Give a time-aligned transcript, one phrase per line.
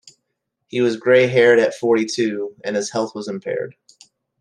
[0.67, 3.75] He was grey-haired at forty-two, and his health was impaired.